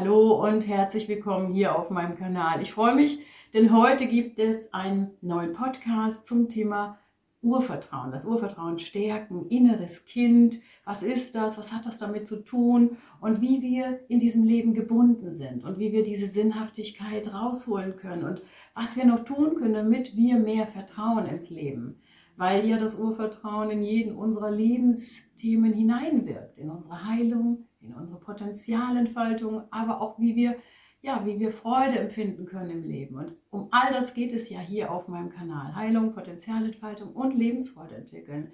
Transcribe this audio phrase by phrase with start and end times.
[0.00, 2.62] Hallo und herzlich willkommen hier auf meinem Kanal.
[2.62, 3.18] Ich freue mich,
[3.52, 6.98] denn heute gibt es einen neuen Podcast zum Thema
[7.42, 8.10] Urvertrauen.
[8.10, 10.60] Das Urvertrauen stärken, inneres Kind.
[10.86, 11.58] Was ist das?
[11.58, 12.96] Was hat das damit zu tun?
[13.20, 18.24] Und wie wir in diesem Leben gebunden sind und wie wir diese Sinnhaftigkeit rausholen können
[18.24, 18.40] und
[18.74, 22.00] was wir noch tun können, damit wir mehr Vertrauen ins Leben.
[22.38, 29.62] Weil ja das Urvertrauen in jeden unserer Lebensthemen hineinwirkt, in unsere Heilung, in unsere Potenzialentfaltung,
[29.70, 30.56] aber auch wie wir,
[31.02, 33.16] ja, wie wir Freude empfinden können im Leben.
[33.16, 35.74] Und um all das geht es ja hier auf meinem Kanal.
[35.74, 38.52] Heilung, Potenzialentfaltung und Lebensfreude entwickeln.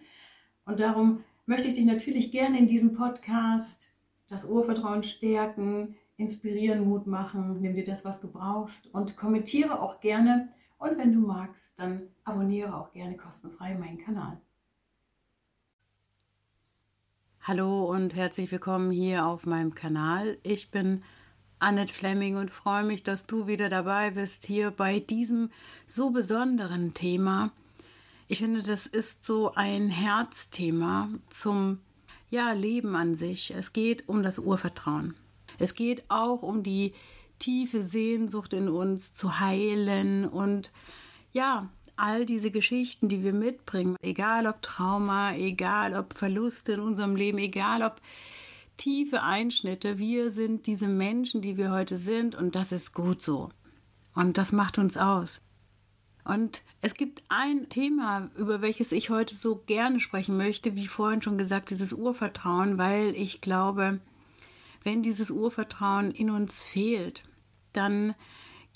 [0.65, 3.89] Und darum möchte ich dich natürlich gerne in diesem Podcast
[4.29, 7.61] das Urvertrauen stärken, inspirieren, Mut machen.
[7.61, 10.49] Nimm dir das, was du brauchst und kommentiere auch gerne.
[10.79, 14.41] Und wenn du magst, dann abonniere auch gerne kostenfrei meinen Kanal.
[17.49, 20.37] Hallo und herzlich willkommen hier auf meinem Kanal.
[20.43, 21.05] Ich bin
[21.61, 25.51] Annette Fleming und freue mich, dass du wieder dabei bist hier bei diesem
[25.87, 27.53] so besonderen Thema.
[28.27, 31.79] Ich finde, das ist so ein Herzthema zum
[32.31, 33.53] ja, Leben an sich.
[33.53, 35.15] Es geht um das Urvertrauen.
[35.61, 36.95] Es geht auch um die
[37.39, 40.73] tiefe Sehnsucht in uns zu heilen und
[41.33, 47.17] ja, all diese Geschichten, die wir mitbringen, egal ob Trauma, egal ob Verluste in unserem
[47.17, 48.01] Leben, egal ob
[48.77, 53.49] tiefe Einschnitte, wir sind diese Menschen, die wir heute sind und das ist gut so.
[54.15, 55.41] Und das macht uns aus.
[56.25, 61.23] Und es gibt ein Thema, über welches ich heute so gerne sprechen möchte, wie vorhin
[61.23, 64.01] schon gesagt, dieses Urvertrauen, weil ich glaube,
[64.83, 67.23] wenn dieses Urvertrauen in uns fehlt,
[67.73, 68.15] dann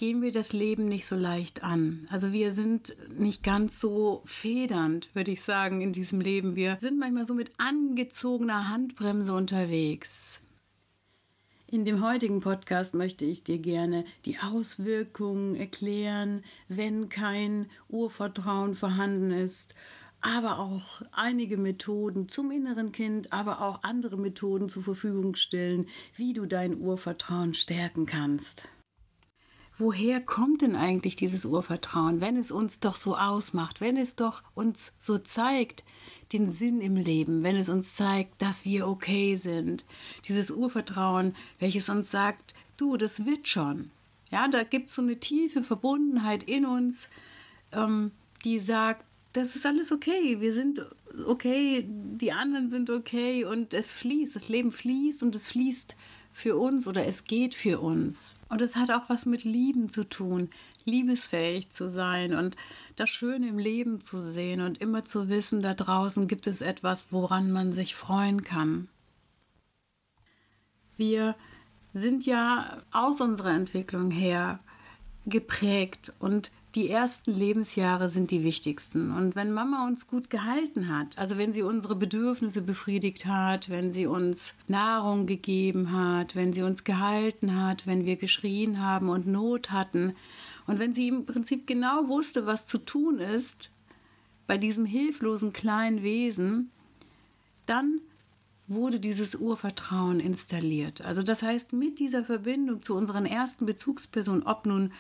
[0.00, 2.06] gehen wir das Leben nicht so leicht an.
[2.08, 6.56] Also wir sind nicht ganz so federnd, würde ich sagen, in diesem Leben.
[6.56, 10.40] Wir sind manchmal so mit angezogener Handbremse unterwegs.
[11.66, 19.32] In dem heutigen Podcast möchte ich dir gerne die Auswirkungen erklären, wenn kein Urvertrauen vorhanden
[19.32, 19.74] ist,
[20.22, 26.32] aber auch einige Methoden zum inneren Kind, aber auch andere Methoden zur Verfügung stellen, wie
[26.32, 28.62] du dein Urvertrauen stärken kannst
[29.80, 34.42] woher kommt denn eigentlich dieses Urvertrauen, wenn es uns doch so ausmacht, wenn es doch
[34.54, 35.82] uns so zeigt,
[36.32, 39.84] den Sinn im Leben, wenn es uns zeigt, dass wir okay sind.
[40.28, 43.90] Dieses Urvertrauen, welches uns sagt, du, das wird schon.
[44.30, 47.08] Ja, da gibt es so eine tiefe Verbundenheit in uns,
[47.72, 48.12] ähm,
[48.44, 50.86] die sagt, das ist alles okay, wir sind
[51.26, 55.96] okay, die anderen sind okay und es fließt, das Leben fließt und es fließt
[56.32, 58.34] für uns oder es geht für uns.
[58.48, 60.50] Und es hat auch was mit Lieben zu tun,
[60.84, 62.56] liebesfähig zu sein und
[62.96, 67.06] das Schöne im Leben zu sehen und immer zu wissen, da draußen gibt es etwas,
[67.10, 68.88] woran man sich freuen kann.
[70.96, 71.34] Wir
[71.92, 74.60] sind ja aus unserer Entwicklung her
[75.26, 79.10] geprägt und die ersten Lebensjahre sind die wichtigsten.
[79.10, 83.92] Und wenn Mama uns gut gehalten hat, also wenn sie unsere Bedürfnisse befriedigt hat, wenn
[83.92, 89.26] sie uns Nahrung gegeben hat, wenn sie uns gehalten hat, wenn wir geschrien haben und
[89.26, 90.14] Not hatten
[90.66, 93.70] und wenn sie im Prinzip genau wusste, was zu tun ist
[94.46, 96.70] bei diesem hilflosen kleinen Wesen,
[97.66, 98.00] dann
[98.68, 101.02] wurde dieses Urvertrauen installiert.
[101.02, 104.92] Also das heißt, mit dieser Verbindung zu unseren ersten Bezugspersonen, ob nun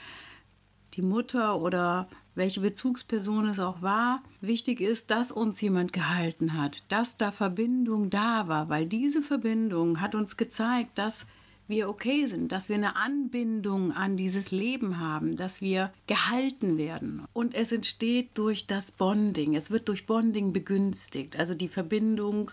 [0.94, 6.82] die Mutter oder welche Bezugsperson es auch war, wichtig ist, dass uns jemand gehalten hat,
[6.88, 11.26] dass da Verbindung da war, weil diese Verbindung hat uns gezeigt, dass
[11.70, 17.22] wir okay sind, dass wir eine Anbindung an dieses Leben haben, dass wir gehalten werden.
[17.32, 19.54] Und es entsteht durch das Bonding.
[19.54, 21.38] Es wird durch Bonding begünstigt.
[21.38, 22.50] Also die Verbindung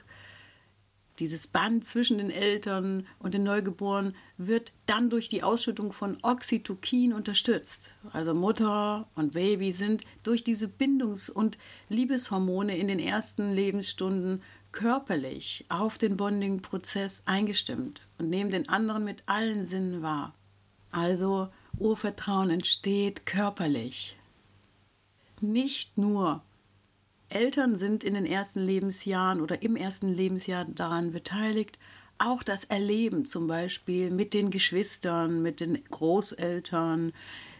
[1.19, 7.13] dieses Band zwischen den Eltern und den Neugeborenen wird dann durch die Ausschüttung von Oxytocin
[7.13, 7.91] unterstützt.
[8.11, 11.57] Also Mutter und Baby sind durch diese Bindungs- und
[11.89, 19.23] Liebeshormone in den ersten Lebensstunden körperlich auf den Bonding-Prozess eingestimmt und nehmen den anderen mit
[19.25, 20.35] allen Sinnen wahr.
[20.91, 21.49] Also
[21.79, 24.15] Urvertrauen entsteht körperlich.
[25.41, 26.43] Nicht nur
[27.29, 31.77] Eltern sind in den ersten Lebensjahren oder im ersten Lebensjahr daran beteiligt.
[32.19, 37.13] Auch das Erleben zum Beispiel mit den Geschwistern, mit den Großeltern,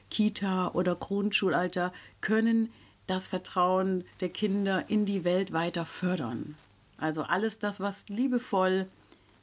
[0.10, 1.92] Kita oder Grundschulalter
[2.22, 2.72] können
[3.08, 6.56] das Vertrauen der Kinder in die Welt weiter fördern.
[6.98, 8.88] Also alles das, was liebevoll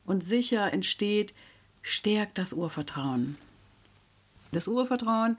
[0.05, 1.35] und sicher entsteht,
[1.83, 3.37] stärkt das Urvertrauen.
[4.53, 5.37] Das Urvertrauen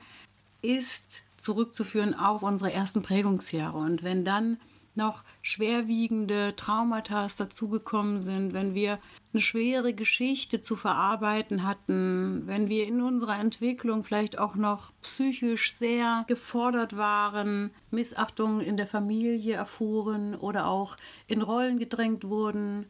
[0.61, 3.77] ist zurückzuführen auf unsere ersten Prägungsjahre.
[3.77, 4.57] Und wenn dann
[4.97, 8.99] noch schwerwiegende Traumata dazugekommen sind, wenn wir
[9.33, 15.73] eine schwere Geschichte zu verarbeiten hatten, wenn wir in unserer Entwicklung vielleicht auch noch psychisch
[15.73, 20.97] sehr gefordert waren, Missachtungen in der Familie erfuhren oder auch
[21.27, 22.85] in Rollen gedrängt wurden,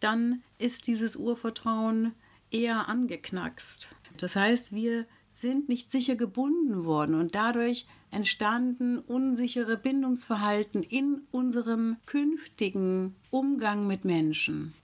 [0.00, 2.14] dann ist dieses Urvertrauen
[2.50, 3.88] eher angeknackst.
[4.16, 11.96] Das heißt, wir sind nicht sicher gebunden worden und dadurch entstanden unsichere Bindungsverhalten in unserem
[12.06, 14.74] künftigen Umgang mit Menschen.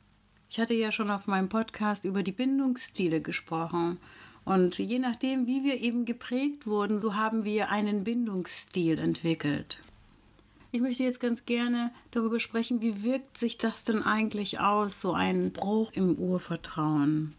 [0.48, 3.98] Ich hatte ja schon auf meinem Podcast über die Bindungsstile gesprochen.
[4.44, 9.80] Und je nachdem, wie wir eben geprägt wurden, so haben wir einen Bindungsstil entwickelt.
[10.70, 15.12] Ich möchte jetzt ganz gerne darüber sprechen, wie wirkt sich das denn eigentlich aus, so
[15.12, 17.34] ein Bruch im Urvertrauen.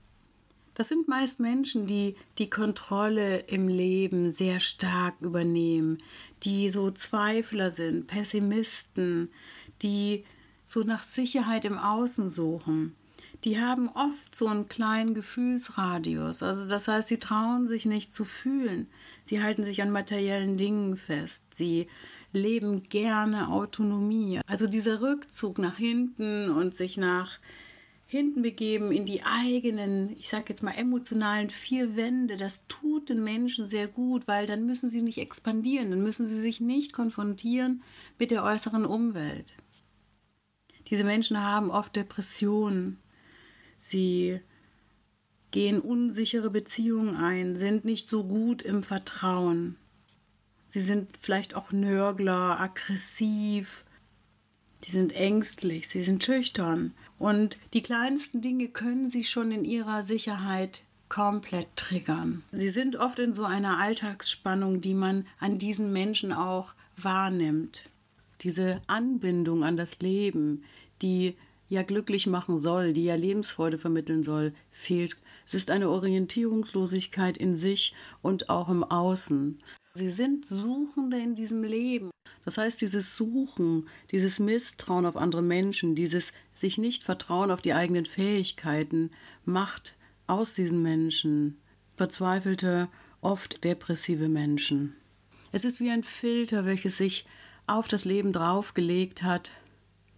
[0.78, 5.98] Das sind meist Menschen, die die Kontrolle im Leben sehr stark übernehmen,
[6.44, 9.30] die so Zweifler sind, Pessimisten,
[9.82, 10.24] die
[10.66, 12.96] so nach Sicherheit im Außen suchen.
[13.44, 16.44] Die haben oft so einen kleinen Gefühlsradius.
[16.44, 18.86] Also das heißt, sie trauen sich nicht zu fühlen.
[19.24, 21.44] Sie halten sich an materiellen Dingen fest.
[21.56, 21.88] Sie
[22.34, 24.42] leben gerne Autonomie.
[24.46, 27.40] Also dieser Rückzug nach hinten und sich nach
[28.10, 33.22] hinten begeben in die eigenen, ich sage jetzt mal emotionalen vier Wände, das tut den
[33.22, 37.84] Menschen sehr gut, weil dann müssen sie nicht expandieren, dann müssen sie sich nicht konfrontieren
[38.18, 39.54] mit der äußeren Umwelt.
[40.88, 42.98] Diese Menschen haben oft Depressionen,
[43.78, 44.40] sie
[45.52, 49.76] gehen unsichere Beziehungen ein, sind nicht so gut im Vertrauen.
[50.70, 53.84] Sie sind vielleicht auch Nörgler, aggressiv,
[54.82, 60.04] Sie sind ängstlich, sie sind schüchtern und die kleinsten Dinge können sie schon in ihrer
[60.04, 62.44] Sicherheit komplett triggern.
[62.52, 67.90] Sie sind oft in so einer Alltagsspannung, die man an diesen Menschen auch wahrnimmt.
[68.42, 70.64] Diese Anbindung an das Leben,
[71.02, 71.36] die
[71.70, 75.18] ja glücklich machen soll, die ja Lebensfreude vermitteln soll, fehlt.
[75.46, 79.60] Es ist eine Orientierungslosigkeit in sich und auch im Außen.
[79.98, 82.12] Sie sind Suchende in diesem Leben.
[82.46, 87.74] Das heißt, dieses Suchen, dieses Misstrauen auf andere Menschen, dieses sich nicht vertrauen auf die
[87.74, 89.10] eigenen Fähigkeiten,
[89.44, 89.96] macht
[90.28, 91.58] aus diesen Menschen
[91.96, 92.90] verzweifelte,
[93.22, 94.96] oft depressive Menschen.
[95.52, 97.26] Es ist wie ein Filter, welches sich
[97.66, 99.50] auf das Leben draufgelegt hat.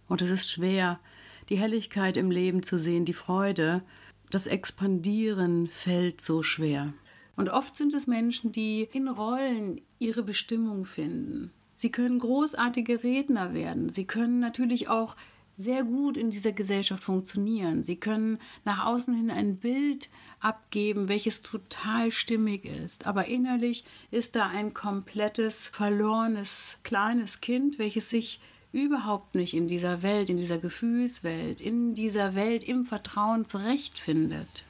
[0.08, 1.00] Und es ist schwer,
[1.48, 3.82] die Helligkeit im Leben zu sehen, die Freude.
[4.28, 6.92] Das Expandieren fällt so schwer.
[7.36, 11.52] Und oft sind es Menschen, die in Rollen ihre Bestimmung finden.
[11.74, 13.88] Sie können großartige Redner werden.
[13.88, 15.16] Sie können natürlich auch
[15.56, 17.84] sehr gut in dieser Gesellschaft funktionieren.
[17.84, 20.08] Sie können nach außen hin ein Bild
[20.40, 23.06] abgeben, welches total stimmig ist.
[23.06, 28.40] Aber innerlich ist da ein komplettes, verlorenes, kleines Kind, welches sich
[28.72, 34.64] überhaupt nicht in dieser Welt, in dieser Gefühlswelt, in dieser Welt im Vertrauen zurechtfindet.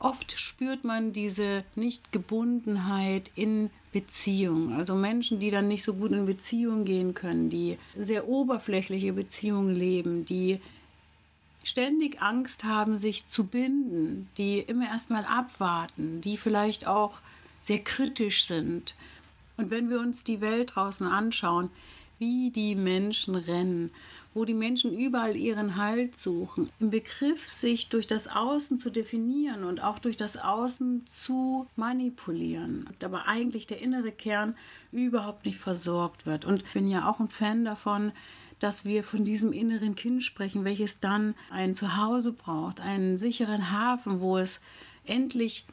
[0.00, 4.72] Oft spürt man diese Nichtgebundenheit in Beziehungen.
[4.74, 9.74] Also Menschen, die dann nicht so gut in Beziehungen gehen können, die sehr oberflächliche Beziehungen
[9.74, 10.60] leben, die
[11.64, 17.20] ständig Angst haben, sich zu binden, die immer erstmal abwarten, die vielleicht auch
[17.60, 18.94] sehr kritisch sind.
[19.56, 21.70] Und wenn wir uns die Welt draußen anschauen,
[22.18, 23.90] wie die Menschen rennen
[24.38, 29.64] wo die Menschen überall ihren Halt suchen, im Begriff, sich durch das Außen zu definieren
[29.64, 34.54] und auch durch das Außen zu manipulieren, aber eigentlich der innere Kern
[34.92, 36.44] überhaupt nicht versorgt wird.
[36.44, 38.12] Und ich bin ja auch ein Fan davon,
[38.60, 44.20] dass wir von diesem inneren Kind sprechen, welches dann ein Zuhause braucht, einen sicheren Hafen,
[44.20, 44.60] wo es
[45.04, 45.66] endlich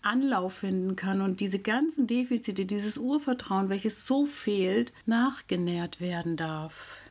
[0.00, 7.02] Anlauf finden kann und diese ganzen Defizite, dieses Urvertrauen, welches so fehlt, nachgenährt werden darf.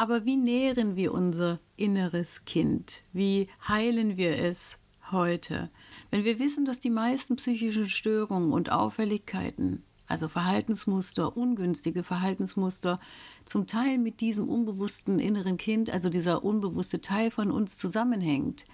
[0.00, 3.02] Aber wie nähren wir unser inneres Kind?
[3.12, 4.78] Wie heilen wir es
[5.10, 5.70] heute?
[6.12, 13.00] Wenn wir wissen, dass die meisten psychischen Störungen und Auffälligkeiten, also Verhaltensmuster, ungünstige Verhaltensmuster,
[13.44, 18.66] zum Teil mit diesem unbewussten inneren Kind, also dieser unbewusste Teil von uns zusammenhängt,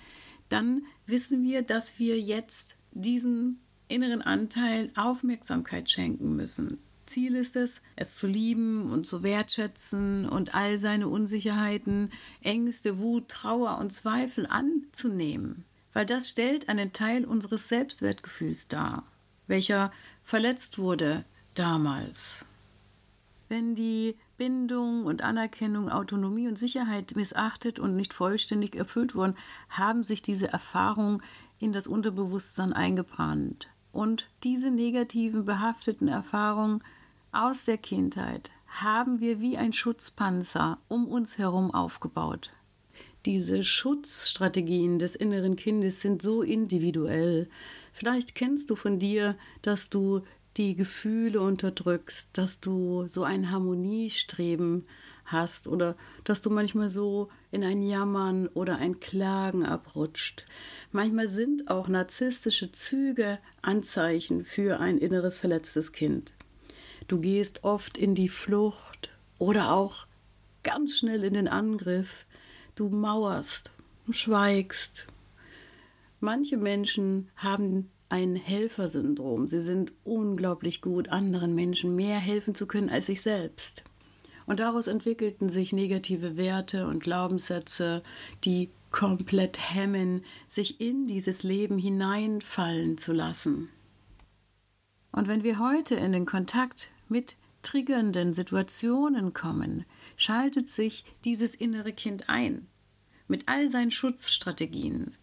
[0.50, 6.82] dann wissen wir, dass wir jetzt diesem inneren Anteil Aufmerksamkeit schenken müssen.
[7.06, 13.28] Ziel ist es, es zu lieben und zu wertschätzen und all seine Unsicherheiten, Ängste, Wut,
[13.28, 19.04] Trauer und Zweifel anzunehmen, weil das stellt einen Teil unseres Selbstwertgefühls dar,
[19.46, 19.92] welcher
[20.22, 22.46] verletzt wurde damals.
[23.48, 29.36] Wenn die Bindung und Anerkennung, Autonomie und Sicherheit missachtet und nicht vollständig erfüllt wurden,
[29.68, 31.22] haben sich diese Erfahrungen
[31.58, 33.68] in das Unterbewusstsein eingebrannt.
[33.94, 36.82] Und diese negativen, behafteten Erfahrungen
[37.30, 42.50] aus der Kindheit haben wir wie ein Schutzpanzer um uns herum aufgebaut.
[43.24, 47.48] Diese Schutzstrategien des inneren Kindes sind so individuell.
[47.92, 50.22] Vielleicht kennst du von dir, dass du
[50.56, 54.86] die Gefühle unterdrückst, dass du so ein Harmoniestreben
[55.24, 60.44] hast oder dass du manchmal so in ein Jammern oder ein Klagen abrutscht.
[60.92, 66.32] Manchmal sind auch narzisstische Züge Anzeichen für ein inneres verletztes Kind.
[67.08, 70.06] Du gehst oft in die Flucht oder auch
[70.62, 72.26] ganz schnell in den Angriff.
[72.74, 73.72] Du mauerst,
[74.10, 75.06] schweigst.
[76.20, 79.48] Manche Menschen haben ein Helfersyndrom.
[79.48, 83.84] Sie sind unglaublich gut, anderen Menschen mehr helfen zu können als sich selbst.
[84.46, 88.02] Und daraus entwickelten sich negative Werte und Glaubenssätze,
[88.44, 93.68] die komplett hemmen, sich in dieses Leben hineinfallen zu lassen.
[95.10, 99.84] Und wenn wir heute in den Kontakt mit triggernden Situationen kommen,
[100.16, 102.66] schaltet sich dieses innere Kind ein,
[103.26, 105.16] mit all seinen Schutzstrategien.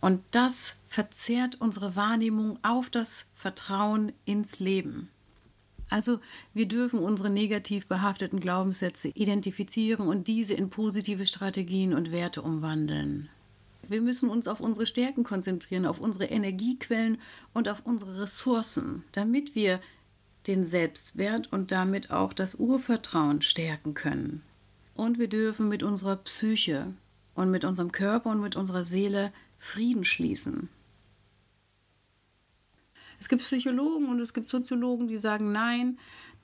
[0.00, 5.10] Und das verzerrt unsere Wahrnehmung auf das Vertrauen ins Leben.
[5.88, 6.18] Also
[6.52, 13.28] wir dürfen unsere negativ behafteten Glaubenssätze identifizieren und diese in positive Strategien und Werte umwandeln.
[13.88, 17.18] Wir müssen uns auf unsere Stärken konzentrieren, auf unsere Energiequellen
[17.54, 19.80] und auf unsere Ressourcen, damit wir
[20.48, 24.42] den Selbstwert und damit auch das Urvertrauen stärken können.
[24.94, 26.94] Und wir dürfen mit unserer Psyche
[27.34, 30.68] und mit unserem Körper und mit unserer Seele Frieden schließen.
[33.20, 35.98] Es gibt Psychologen und es gibt Soziologen, die sagen, nein,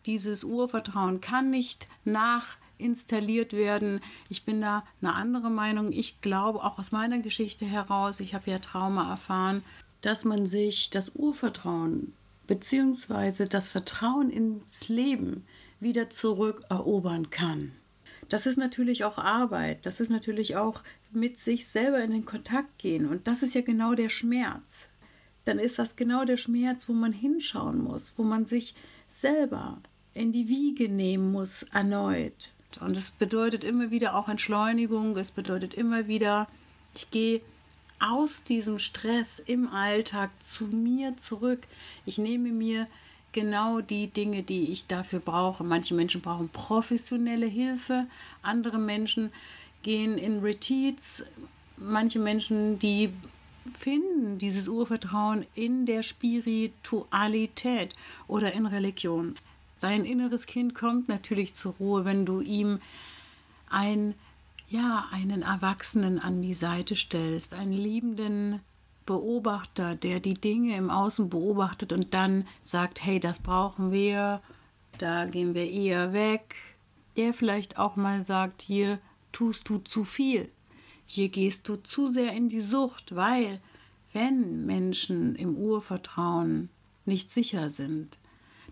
[0.06, 4.00] dieses Urvertrauen kann nicht nachinstalliert werden.
[4.28, 5.92] Ich bin da eine andere Meinung.
[5.92, 9.62] Ich glaube auch aus meiner Geschichte heraus, ich habe ja Trauma erfahren,
[10.00, 12.12] dass man sich das Urvertrauen
[12.48, 13.46] bzw.
[13.46, 15.44] das Vertrauen ins Leben
[15.78, 17.72] wieder zurückerobern kann.
[18.28, 22.78] Das ist natürlich auch Arbeit, das ist natürlich auch mit sich selber in den Kontakt
[22.78, 24.88] gehen und das ist ja genau der Schmerz
[25.44, 28.74] dann ist das genau der Schmerz, wo man hinschauen muss, wo man sich
[29.08, 29.78] selber
[30.14, 32.50] in die Wiege nehmen muss erneut.
[32.80, 36.48] Und es bedeutet immer wieder auch Entschleunigung, es bedeutet immer wieder,
[36.94, 37.40] ich gehe
[37.98, 41.66] aus diesem Stress im Alltag zu mir zurück.
[42.04, 42.88] Ich nehme mir
[43.30, 45.64] genau die Dinge, die ich dafür brauche.
[45.64, 48.06] Manche Menschen brauchen professionelle Hilfe,
[48.42, 49.30] andere Menschen
[49.82, 51.22] gehen in Retreats,
[51.76, 53.12] manche Menschen, die
[53.78, 57.92] finden dieses Urvertrauen in der Spiritualität
[58.26, 59.34] oder in Religion.
[59.80, 62.80] Dein inneres Kind kommt natürlich zur Ruhe, wenn du ihm
[63.68, 64.14] ein,
[64.68, 68.60] ja, einen Erwachsenen an die Seite stellst, einen liebenden
[69.06, 74.40] Beobachter, der die Dinge im Außen beobachtet und dann sagt, hey, das brauchen wir,
[74.98, 76.56] da gehen wir eher weg.
[77.16, 78.98] Der vielleicht auch mal sagt, hier
[79.32, 80.48] tust du zu viel.
[81.14, 83.60] Hier gehst du zu sehr in die Sucht, weil
[84.14, 86.70] wenn Menschen im Urvertrauen
[87.04, 88.16] nicht sicher sind,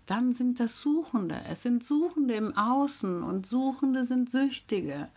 [0.07, 1.39] dann sind das Suchende.
[1.47, 5.09] Es sind Suchende im Außen und Suchende sind Süchtige.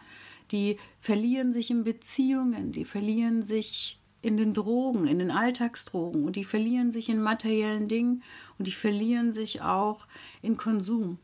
[0.51, 6.37] Die verlieren sich in Beziehungen, die verlieren sich in den Drogen, in den Alltagsdrogen und
[6.37, 8.23] die verlieren sich in materiellen Dingen
[8.59, 10.07] und die verlieren sich auch
[10.43, 11.17] in Konsum.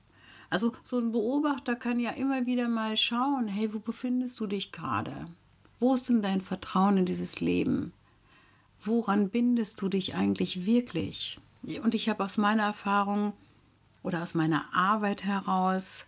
[0.49, 4.73] Also so ein Beobachter kann ja immer wieder mal schauen, hey, wo befindest du dich
[4.73, 5.27] gerade?
[5.81, 7.93] Wo ist denn dein Vertrauen in dieses Leben?
[8.83, 11.39] Woran bindest du dich eigentlich wirklich?
[11.83, 13.33] Und ich habe aus meiner Erfahrung
[14.03, 16.07] oder aus meiner Arbeit heraus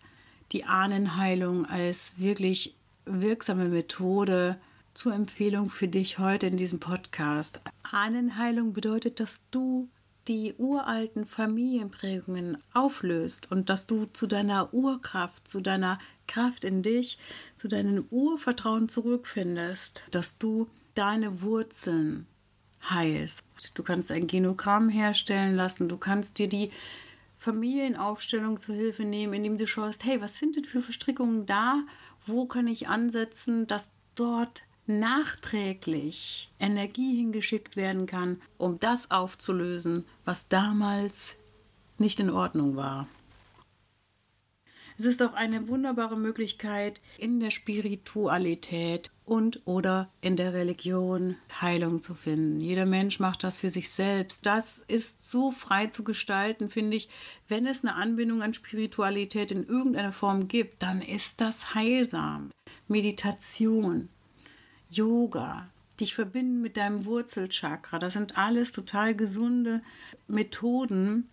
[0.53, 2.77] die Ahnenheilung als wirklich
[3.07, 4.59] wirksame Methode
[4.93, 7.61] zur Empfehlung für dich heute in diesem Podcast.
[7.83, 9.89] Ahnenheilung bedeutet, dass du
[10.29, 15.99] die uralten Familienprägungen auflöst und dass du zu deiner Urkraft, zu deiner
[16.29, 17.19] Kraft in dich,
[17.57, 22.27] zu deinem Urvertrauen zurückfindest, dass du deine Wurzeln
[22.89, 23.45] heilst.
[23.75, 26.71] Du kannst ein Genogramm herstellen lassen, du kannst dir die
[27.39, 31.83] Familienaufstellung zur Hilfe nehmen, indem du schaust, hey, was sind denn für Verstrickungen da?
[32.25, 40.49] Wo kann ich ansetzen, dass dort nachträglich Energie hingeschickt werden kann, um das aufzulösen, was
[40.49, 41.37] damals
[41.99, 43.07] nicht in Ordnung war.
[44.99, 52.03] Es ist auch eine wunderbare Möglichkeit, in der Spiritualität und oder in der Religion Heilung
[52.03, 52.61] zu finden.
[52.61, 54.45] Jeder Mensch macht das für sich selbst.
[54.45, 57.09] Das ist so frei zu gestalten, finde ich.
[57.49, 62.51] Wenn es eine Anbindung an Spiritualität in irgendeiner Form gibt, dann ist das heilsam.
[62.87, 64.09] Meditation,
[64.93, 65.69] Yoga,
[66.01, 69.81] dich verbinden mit deinem Wurzelchakra, das sind alles total gesunde
[70.29, 71.29] Methoden,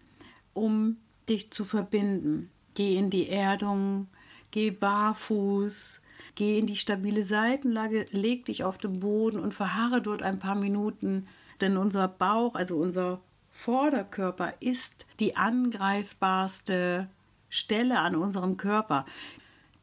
[0.54, 0.98] um
[1.28, 2.50] dich zu verbinden.
[2.74, 4.08] Geh in die Erdung,
[4.51, 6.01] geh barfuß,
[6.36, 10.56] geh in die stabile Seitenlage, leg dich auf den Boden und verharre dort ein paar
[10.56, 11.28] Minuten,
[11.60, 13.20] denn unser Bauch, also unser
[13.51, 17.10] Vorderkörper ist die angreifbarste
[17.50, 19.06] Stelle an unserem Körper.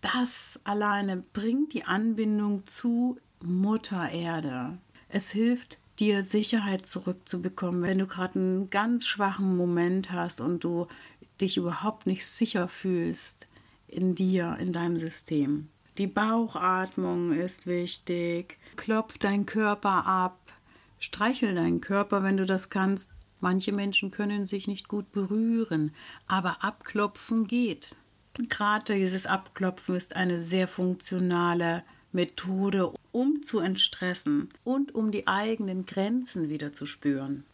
[0.00, 4.76] Das alleine bringt die Anbindung zu Mutter Erde.
[5.08, 10.88] Es hilft dir Sicherheit zurückzubekommen, wenn du gerade einen ganz schwachen Moment hast und du
[11.40, 13.46] dich überhaupt nicht sicher fühlst
[13.86, 15.68] in dir, in deinem System.
[15.96, 18.58] Die Bauchatmung ist wichtig.
[18.74, 20.38] Klopf deinen Körper ab.
[20.98, 23.10] Streichel deinen Körper, wenn du das kannst.
[23.40, 25.94] Manche Menschen können sich nicht gut berühren,
[26.26, 27.94] aber abklopfen geht.
[28.48, 31.84] Gerade dieses Abklopfen ist eine sehr funktionale
[32.16, 37.44] Methode, um zu entstressen und um die eigenen Grenzen wieder zu spüren.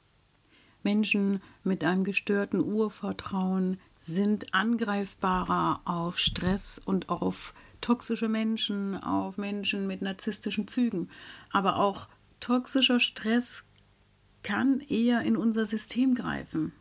[0.84, 9.86] Menschen mit einem gestörten Urvertrauen sind angreifbarer auf Stress und auf toxische Menschen, auf Menschen
[9.86, 11.10] mit narzisstischen Zügen.
[11.50, 12.08] Aber auch
[12.40, 13.64] toxischer Stress
[14.42, 16.72] kann eher in unser System greifen.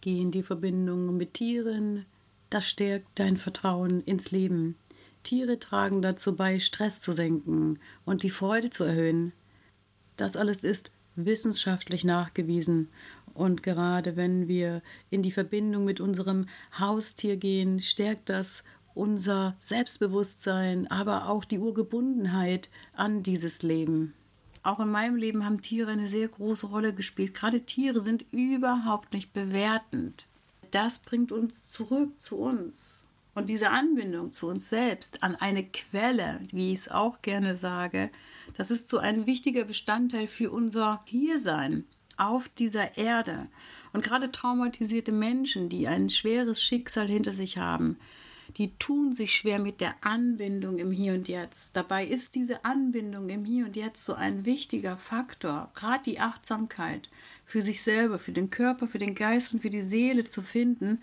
[0.00, 2.06] Geh in die Verbindung mit Tieren,
[2.50, 4.76] das stärkt dein Vertrauen ins Leben.
[5.28, 9.34] Tiere tragen dazu bei, Stress zu senken und die Freude zu erhöhen.
[10.16, 12.88] Das alles ist wissenschaftlich nachgewiesen.
[13.34, 14.80] Und gerade wenn wir
[15.10, 16.46] in die Verbindung mit unserem
[16.78, 24.14] Haustier gehen, stärkt das unser Selbstbewusstsein, aber auch die Urgebundenheit an dieses Leben.
[24.62, 27.34] Auch in meinem Leben haben Tiere eine sehr große Rolle gespielt.
[27.34, 30.24] Gerade Tiere sind überhaupt nicht bewertend.
[30.70, 33.04] Das bringt uns zurück zu uns.
[33.38, 38.10] Und diese Anbindung zu uns selbst, an eine Quelle, wie ich es auch gerne sage,
[38.56, 41.84] das ist so ein wichtiger Bestandteil für unser Hiersein
[42.16, 43.46] auf dieser Erde.
[43.92, 47.96] Und gerade traumatisierte Menschen, die ein schweres Schicksal hinter sich haben,
[48.56, 51.76] die tun sich schwer mit der Anbindung im Hier und Jetzt.
[51.76, 57.08] Dabei ist diese Anbindung im Hier und Jetzt so ein wichtiger Faktor, gerade die Achtsamkeit
[57.46, 61.00] für sich selber, für den Körper, für den Geist und für die Seele zu finden,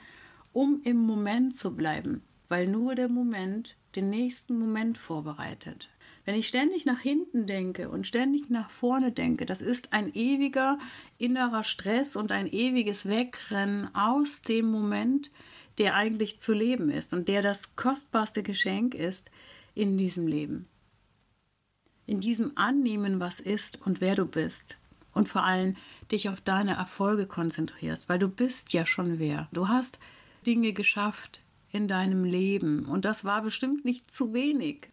[0.55, 5.89] um im Moment zu bleiben, weil nur der Moment den nächsten Moment vorbereitet.
[6.23, 10.79] Wenn ich ständig nach hinten denke und ständig nach vorne denke, das ist ein ewiger
[11.17, 15.29] innerer Stress und ein ewiges Wegrennen aus dem Moment,
[15.77, 19.31] der eigentlich zu leben ist und der das kostbarste Geschenk ist
[19.73, 20.69] in diesem Leben.
[22.07, 24.77] In diesem Annehmen, was ist und wer du bist.
[25.13, 25.75] Und vor allem
[26.11, 29.49] dich auf deine Erfolge konzentrierst, weil du bist ja schon wer.
[29.51, 29.99] Du hast
[30.45, 34.89] Dinge geschafft in deinem Leben und das war bestimmt nicht zu wenig.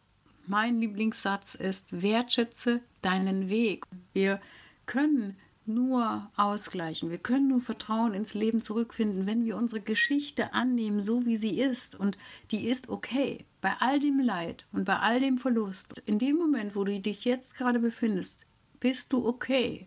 [0.46, 3.86] Mein Lieblingssatz ist, wertschätze deinen Weg.
[4.12, 4.40] Wir
[4.86, 5.36] können
[5.66, 7.10] nur ausgleichen.
[7.10, 11.58] Wir können nur Vertrauen ins Leben zurückfinden, wenn wir unsere Geschichte annehmen, so wie sie
[11.60, 11.94] ist.
[11.94, 12.18] Und
[12.50, 13.44] die ist okay.
[13.60, 17.24] Bei all dem Leid und bei all dem Verlust, in dem Moment, wo du dich
[17.24, 18.46] jetzt gerade befindest,
[18.80, 19.86] bist du okay.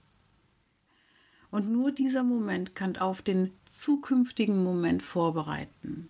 [1.55, 6.09] Und nur dieser Moment kann auf den zukünftigen Moment vorbereiten.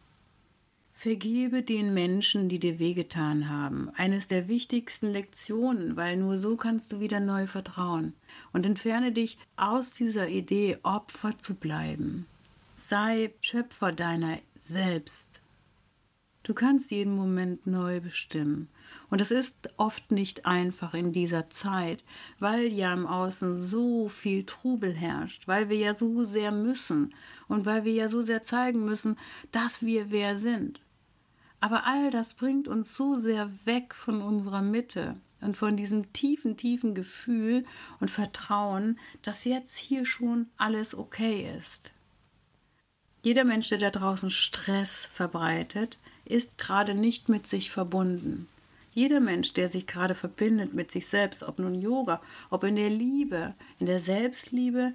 [0.91, 3.91] Vergebe den Menschen, die dir wehgetan haben.
[3.95, 8.13] Eines der wichtigsten Lektionen, weil nur so kannst du wieder neu vertrauen.
[8.53, 12.25] Und entferne dich aus dieser Idee, Opfer zu bleiben.
[12.75, 15.41] Sei Schöpfer deiner selbst.
[16.41, 18.67] Du kannst jeden Moment neu bestimmen.
[19.10, 22.03] Und das ist oft nicht einfach in dieser Zeit,
[22.39, 27.13] weil ja im Außen so viel Trubel herrscht, weil wir ja so sehr müssen
[27.47, 29.17] und weil wir ja so sehr zeigen müssen,
[29.51, 30.81] dass wir wer sind.
[31.60, 36.58] Aber all das bringt uns so sehr weg von unserer Mitte und von diesem tiefen,
[36.58, 37.65] tiefen Gefühl
[37.99, 41.91] und Vertrauen, dass jetzt hier schon alles okay ist.
[43.23, 48.47] Jeder Mensch, der da draußen Stress verbreitet, ist gerade nicht mit sich verbunden.
[48.95, 52.89] Jeder Mensch, der sich gerade verbindet mit sich selbst, ob nun Yoga, ob in der
[52.89, 54.93] Liebe, in der Selbstliebe,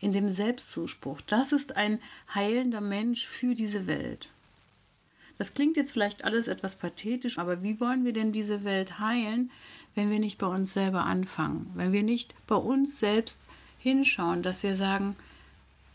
[0.00, 1.98] in dem Selbstzuspruch, das ist ein
[2.34, 4.30] heilender Mensch für diese Welt.
[5.36, 9.50] Das klingt jetzt vielleicht alles etwas pathetisch, aber wie wollen wir denn diese Welt heilen,
[9.94, 11.70] wenn wir nicht bei uns selber anfangen?
[11.74, 13.42] Wenn wir nicht bei uns selbst
[13.78, 15.14] hinschauen, dass wir sagen,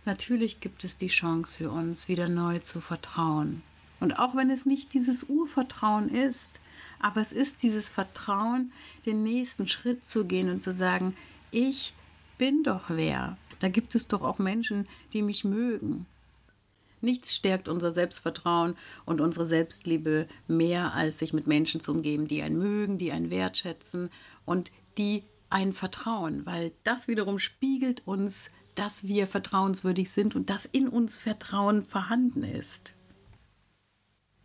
[0.06, 3.64] natürlich gibt es die Chance für uns, wieder neu zu vertrauen.
[4.00, 6.60] Und auch wenn es nicht dieses Urvertrauen ist,
[7.00, 8.72] aber es ist dieses Vertrauen,
[9.06, 11.16] den nächsten Schritt zu gehen und zu sagen,
[11.52, 11.94] ich
[12.38, 13.38] bin doch wer.
[13.60, 16.06] Da gibt es doch auch Menschen, die mich mögen.
[17.02, 22.42] Nichts stärkt unser Selbstvertrauen und unsere Selbstliebe mehr, als sich mit Menschen zu umgeben, die
[22.42, 24.10] einen mögen, die einen wertschätzen
[24.46, 30.66] und die einen vertrauen, weil das wiederum spiegelt uns, dass wir vertrauenswürdig sind und dass
[30.66, 32.94] in uns Vertrauen vorhanden ist.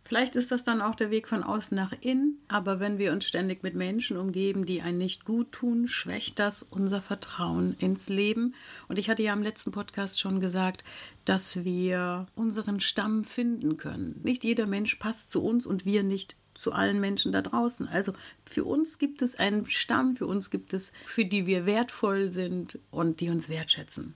[0.05, 3.25] Vielleicht ist das dann auch der Weg von außen nach innen, aber wenn wir uns
[3.25, 8.53] ständig mit Menschen umgeben, die einen nicht gut tun, schwächt das unser Vertrauen ins Leben.
[8.89, 10.83] Und ich hatte ja im letzten Podcast schon gesagt,
[11.23, 14.19] dass wir unseren Stamm finden können.
[14.23, 17.87] Nicht jeder Mensch passt zu uns und wir nicht zu allen Menschen da draußen.
[17.87, 18.13] Also
[18.45, 22.79] für uns gibt es einen Stamm, für uns gibt es, für die wir wertvoll sind
[22.91, 24.15] und die uns wertschätzen.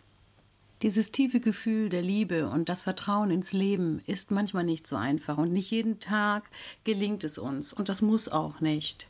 [0.83, 5.39] Dieses tiefe Gefühl der Liebe und das Vertrauen ins Leben ist manchmal nicht so einfach
[5.39, 6.51] und nicht jeden Tag
[6.83, 9.07] gelingt es uns und das muss auch nicht.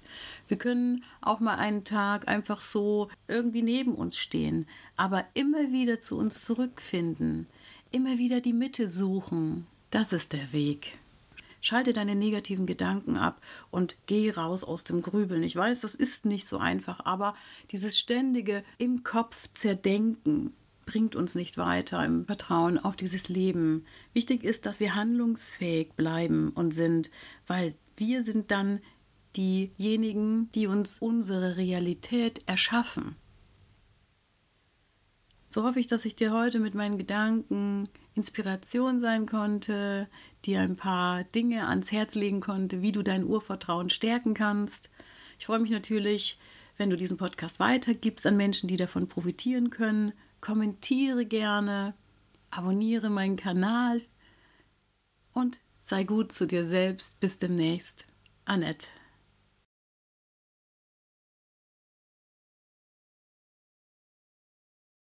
[0.48, 6.00] Wir können auch mal einen Tag einfach so irgendwie neben uns stehen, aber immer wieder
[6.00, 7.48] zu uns zurückfinden,
[7.92, 9.68] immer wieder die Mitte suchen.
[9.92, 10.98] Das ist der Weg.
[11.60, 15.44] Schalte deine negativen Gedanken ab und geh raus aus dem Grübeln.
[15.44, 17.36] Ich weiß, das ist nicht so einfach, aber
[17.72, 20.54] dieses ständige im Kopf zerdenken,
[20.88, 23.86] bringt uns nicht weiter im Vertrauen auf dieses Leben.
[24.14, 27.12] Wichtig ist, dass wir handlungsfähig bleiben und sind,
[27.46, 28.80] weil wir sind dann
[29.36, 33.16] diejenigen, die uns unsere Realität erschaffen.
[35.48, 40.08] So hoffe ich, dass ich dir heute mit meinen Gedanken Inspiration sein konnte,
[40.46, 44.90] dir ein paar Dinge ans Herz legen konnte, wie du dein Urvertrauen stärken kannst.
[45.38, 46.40] Ich freue mich natürlich,
[46.78, 51.94] wenn du diesen Podcast weitergibst an Menschen, die davon profitieren können kommentiere gerne,
[52.52, 54.02] abonniere meinen Kanal
[55.34, 57.20] und sei gut zu dir selbst.
[57.20, 58.08] Bis demnächst.
[58.46, 58.88] Annette.